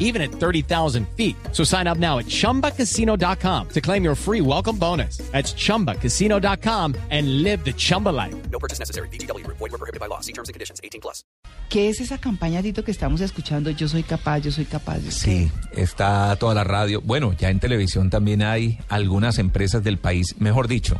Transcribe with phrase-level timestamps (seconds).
[0.00, 1.36] even at 30,000 feet.
[1.52, 5.18] So sign up now at chumbacasino.com to claim your free welcome bonus.
[5.30, 8.34] That's chumbacasino.com and live the Chumba life.
[8.50, 9.06] No purchase necessary.
[9.12, 9.46] BGW.
[9.46, 10.18] Void were prohibited by law.
[10.20, 10.80] See terms and conditions.
[10.82, 11.22] 18 plus.
[11.68, 13.70] ¿Qué es esa campaña, Tito, que estamos escuchando?
[13.70, 14.98] Yo soy capaz, yo soy capaz.
[14.98, 17.00] yo soy- Sí, está toda la radio.
[17.00, 20.98] Bueno, ya en televisión también hay algunas empresas del país, mejor dicho.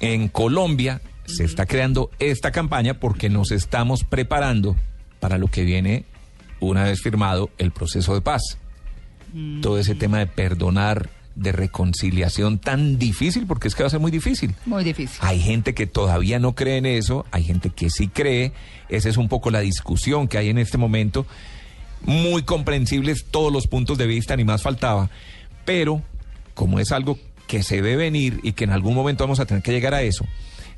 [0.00, 4.76] En Colombia se está creando esta campaña porque nos estamos preparando
[5.20, 6.04] para lo que viene
[6.70, 8.58] una vez firmado el proceso de paz.
[9.62, 14.00] Todo ese tema de perdonar, de reconciliación tan difícil, porque es que va a ser
[14.00, 14.54] muy difícil.
[14.66, 15.18] Muy difícil.
[15.22, 18.52] Hay gente que todavía no cree en eso, hay gente que sí cree.
[18.90, 21.26] Esa es un poco la discusión que hay en este momento.
[22.02, 25.08] Muy comprensibles todos los puntos de vista, ni más faltaba.
[25.64, 26.02] Pero
[26.52, 29.62] como es algo que se ve venir y que en algún momento vamos a tener
[29.62, 30.26] que llegar a eso,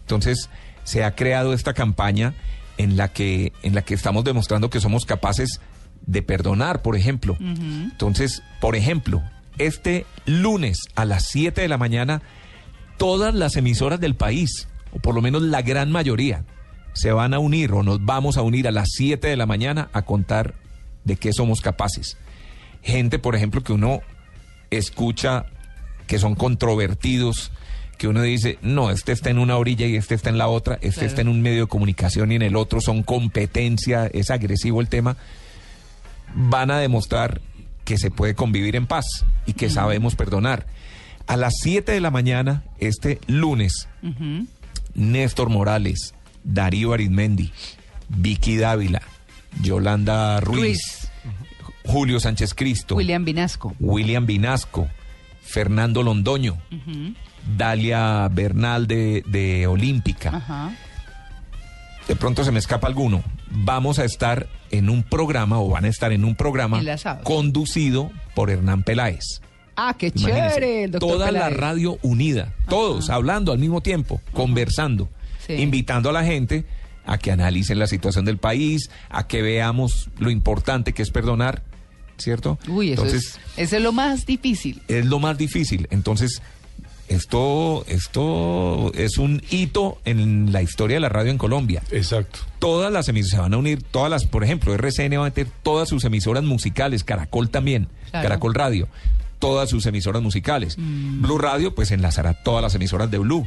[0.00, 0.48] entonces
[0.84, 2.34] se ha creado esta campaña
[2.78, 5.60] en la que, en la que estamos demostrando que somos capaces
[6.06, 7.36] de perdonar, por ejemplo.
[7.40, 9.22] Entonces, por ejemplo,
[9.58, 12.22] este lunes a las 7 de la mañana,
[12.96, 16.44] todas las emisoras del país, o por lo menos la gran mayoría,
[16.92, 19.88] se van a unir o nos vamos a unir a las 7 de la mañana
[19.92, 20.54] a contar
[21.04, 22.16] de qué somos capaces.
[22.82, 24.00] Gente, por ejemplo, que uno
[24.70, 25.46] escucha
[26.06, 27.50] que son controvertidos,
[27.98, 30.74] que uno dice, no, este está en una orilla y este está en la otra,
[30.76, 31.06] este Claro.
[31.06, 34.88] está en un medio de comunicación y en el otro son competencia, es agresivo el
[34.88, 35.16] tema,
[36.34, 37.40] van a demostrar
[37.84, 39.04] que se puede convivir en paz
[39.46, 40.66] y que sabemos perdonar.
[41.26, 43.88] A las 7 de la mañana, este lunes,
[44.94, 47.52] Néstor Morales, Darío Arizmendi,
[48.08, 49.02] Vicky Dávila,
[49.62, 51.10] Yolanda Ruiz, Ruiz.
[51.86, 53.74] Julio Sánchez Cristo, William Vinasco.
[53.80, 54.88] William Vinasco,
[55.42, 56.58] Fernando Londoño,
[57.56, 60.72] Dalia Bernal de, de Olímpica.
[62.08, 63.22] De pronto se me escapa alguno.
[63.50, 66.82] Vamos a estar en un programa o van a estar en un programa
[67.22, 69.40] conducido por Hernán Peláez.
[69.76, 70.84] Ah, qué Imagínense, chévere.
[70.84, 75.08] El doctor toda la radio unida, todos hablando al mismo tiempo, conversando,
[75.46, 75.54] Sí.
[75.54, 76.64] invitando a la gente
[77.06, 81.62] a que analicen la situación del país, a que veamos lo importante que es perdonar,
[82.18, 82.58] ¿cierto?
[82.68, 84.80] Uy, eso Entonces, es, eso es lo más difícil.
[84.88, 85.86] es lo más difícil.
[85.90, 86.40] Entonces,
[87.08, 91.82] esto, esto es un hito en la historia de la radio en Colombia.
[91.90, 92.40] Exacto.
[92.58, 95.46] Todas las emisoras se van a unir, todas las, por ejemplo, RCN va a meter
[95.62, 98.28] todas sus emisoras musicales, Caracol también, Claro.
[98.28, 98.88] Caracol Radio,
[99.38, 100.76] todas sus emisoras musicales.
[100.78, 103.46] Blue Radio, pues enlazará todas las emisoras de Blue.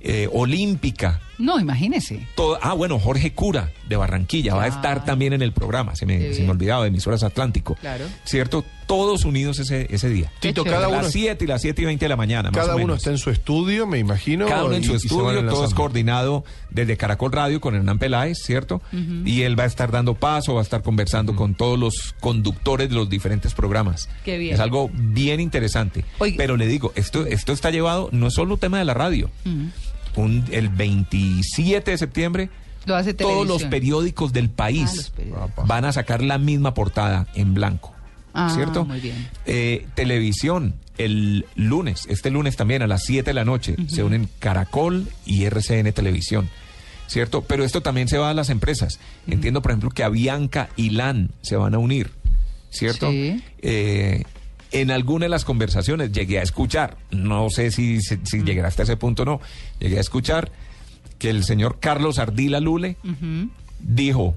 [0.00, 2.26] Eh, Olímpica, No, imagínese.
[2.36, 5.02] todo, ah, bueno, Jorge Cura de Barranquilla va a estar Claro.
[5.04, 7.74] también en el programa, se me, se me olvidaba, de emisoras Atlántico.
[7.80, 8.04] Claro.
[8.24, 8.64] ¿Cierto?
[8.86, 10.30] Todos unidos ese, ese día.
[10.40, 12.50] Tito, cada a uno, las 7 y las 7 y 20 de la mañana.
[12.50, 12.98] más cada o uno menos.
[12.98, 14.46] está en su estudio, me imagino.
[14.46, 18.80] Cada uno en su estudio, todo es coordinado desde Caracol Radio con Hernán Peláez, ¿cierto?
[19.24, 22.88] Y él va a estar dando paso, va a estar conversando con todos los conductores
[22.88, 24.08] de los diferentes programas.
[24.24, 24.54] Qué bien.
[24.54, 26.04] Es algo bien interesante.
[26.18, 26.36] Oiga.
[26.36, 29.30] Pero le digo, esto, esto está llevado, no es solo un tema de la radio.
[30.16, 32.50] Un- el 27 de septiembre,
[32.84, 35.66] Lo hace todos los periódicos del país Ah, periódicos.
[35.68, 37.92] van a sacar la misma portada en blanco.
[38.34, 38.84] Ah, ¿Cierto?
[38.84, 39.28] muy bien.
[39.46, 44.28] Eh, televisión, el lunes, este lunes también a las 7 de la noche, se unen
[44.38, 46.48] Caracol y RCN Televisión.
[47.06, 47.42] ¿Cierto?
[47.42, 48.98] Pero esto también se va a las empresas.
[49.26, 52.10] Entiendo, por ejemplo, que Avianca y LAN se van a unir.
[52.70, 53.10] ¿Cierto?
[53.10, 53.42] Sí.
[53.60, 54.24] Eh,
[54.72, 58.82] en alguna de las conversaciones llegué a escuchar, no sé si, si, si llegará hasta
[58.82, 59.40] ese punto o no,
[59.78, 60.50] llegué a escuchar
[61.18, 62.96] que el señor Carlos Ardila Lule
[63.78, 64.34] dijo,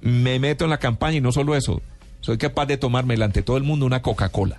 [0.00, 1.82] me meto en la campaña y no solo eso,
[2.20, 4.58] soy capaz de tomarme ante todo el mundo una Coca-Cola.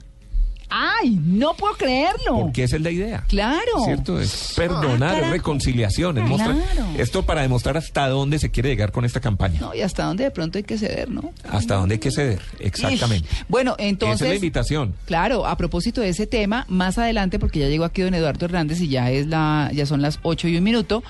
[1.01, 1.19] ¡Ay!
[1.23, 2.39] No puedo creerlo.
[2.41, 3.23] Porque esa es la idea.
[3.27, 3.59] Claro.
[3.85, 4.19] ¿Cierto?
[4.19, 5.33] Es perdonar, Ah, es carajo.
[5.33, 6.17] reconciliación.
[6.17, 6.87] es mostrar- Claro.
[6.97, 9.59] esto para demostrar hasta dónde se quiere llegar con esta campaña.
[9.59, 11.31] No, y hasta dónde de pronto hay que ceder, ¿no?
[11.49, 12.41] Hasta dónde hay que ceder.
[12.59, 13.27] Exactamente.
[13.31, 13.45] Ish.
[13.47, 14.15] Bueno, entonces.
[14.17, 14.93] Esa es la invitación.
[15.05, 18.81] Claro, a propósito de ese tema, más adelante, porque ya llegó aquí don Eduardo Hernández
[18.81, 21.03] y ya es la, ya son las 8 y un minuto,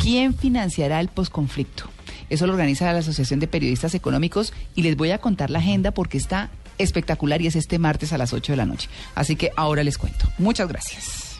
[0.00, 1.84] ¿quién financiará el posconflicto?
[2.30, 5.90] Eso lo organiza la Asociación de Periodistas Económicos y les voy a contar la agenda
[5.90, 8.88] porque está espectacular y es este martes a las 8 de la noche.
[9.14, 10.26] Así que ahora les cuento.
[10.38, 11.31] Muchas gracias.